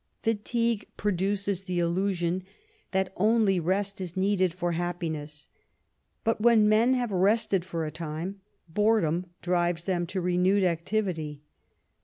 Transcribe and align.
Fatigue 0.23 0.87
produces 0.97 1.65
the 1.65 1.77
illusion 1.77 2.41
that 2.89 3.13
only 3.17 3.59
rest 3.59 4.01
is 4.01 4.17
needed 4.17 4.51
for 4.51 4.71
happiness; 4.71 5.47
but 6.23 6.41
when 6.41 6.67
men 6.67 6.95
have 6.95 7.11
rested 7.11 7.63
for 7.63 7.85
a 7.85 7.91
time, 7.91 8.41
boredom 8.67 9.27
drives 9.43 9.83
them 9.83 10.07
to 10.07 10.19
renewed 10.19 10.63
activity. 10.63 11.43